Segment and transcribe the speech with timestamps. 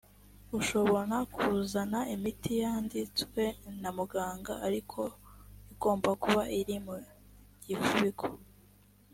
[0.59, 3.43] ushobona kuzana imiti yanditswe
[3.81, 4.99] na muganga ariko
[5.73, 6.95] igomba kuba iri mu
[7.65, 8.25] gifubiko